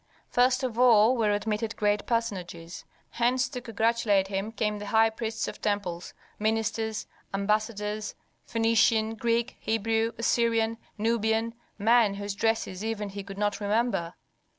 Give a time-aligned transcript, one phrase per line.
[0.31, 2.85] First of all were admitted great personages.
[3.11, 8.15] Hence to congratulate him came the high priests of temples, ministers, ambassadors,
[8.47, 14.15] Phœnician, Greek, Hebrew, Assyrian, Nubian, men whose dresses even he could not remember.